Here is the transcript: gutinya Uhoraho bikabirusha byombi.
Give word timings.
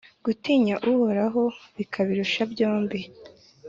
gutinya 0.25 0.75
Uhoraho 0.91 1.43
bikabirusha 1.75 2.41
byombi. 2.51 2.99